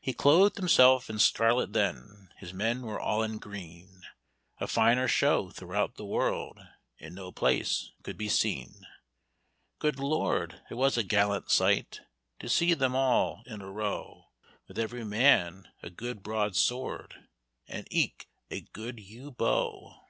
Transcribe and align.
"He 0.00 0.14
clothed 0.14 0.56
himself 0.56 1.10
in 1.10 1.18
scarlet 1.18 1.74
then, 1.74 2.30
His 2.38 2.54
men 2.54 2.86
were 2.86 2.98
all 2.98 3.22
in 3.22 3.36
green; 3.36 4.00
A 4.56 4.66
finer 4.66 5.06
show 5.06 5.50
throughout 5.50 5.96
the 5.96 6.06
world 6.06 6.58
In 6.96 7.14
no 7.14 7.32
place 7.32 7.90
could 8.02 8.16
be 8.16 8.30
seen. 8.30 8.86
"Good 9.78 9.98
lord! 9.98 10.62
it 10.70 10.76
was 10.76 10.96
a 10.96 11.02
gallant 11.02 11.50
sight 11.50 12.00
To 12.38 12.48
see 12.48 12.72
them 12.72 12.96
all 12.96 13.42
In 13.44 13.60
a 13.60 13.70
row; 13.70 14.30
With 14.68 14.78
every 14.78 15.04
man 15.04 15.68
a 15.82 15.90
good 15.90 16.22
broad 16.22 16.56
sword 16.56 17.26
And 17.66 17.86
eke 17.90 18.26
a 18.50 18.62
good 18.62 18.98
yew 18.98 19.30
bow." 19.32 20.00